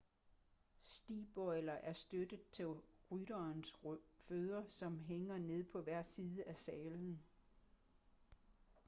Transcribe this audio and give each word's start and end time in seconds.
stigbøjler 0.81 1.73
er 1.73 1.93
støtter 1.93 2.37
til 2.51 2.67
rytterens 3.11 3.77
fødder 4.19 4.67
som 4.67 4.99
hænger 4.99 5.37
ned 5.37 5.63
på 5.63 5.81
hver 5.81 6.01
side 6.01 6.43
af 6.43 6.57
sadlen 6.57 7.19